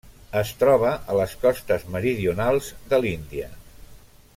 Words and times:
Es 0.39 0.53
troba 0.61 0.93
a 1.11 1.17
les 1.19 1.35
costes 1.43 1.85
meridionals 1.97 2.73
de 2.95 3.05
l'Índia. 3.05 3.55